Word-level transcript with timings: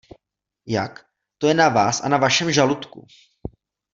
Jak?– 0.65 1.05
to 1.37 1.47
je 1.47 1.53
na 1.53 1.69
Vás 1.69 2.01
a 2.01 2.09
na 2.09 2.17
Vašem 2.17 2.51
žaludku. 2.51 3.07